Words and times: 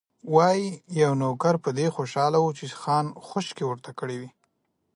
وايي، 0.35 0.67
یو 1.01 1.11
نوکر 1.21 1.55
په 1.63 1.69
دې 1.79 1.87
خوشاله 1.95 2.37
و 2.41 2.47
چې 2.57 2.65
خان 2.81 3.05
خوشکې 3.27 3.63
ورته 3.67 3.91
کړې 3.99 4.15
وې. 4.21 4.29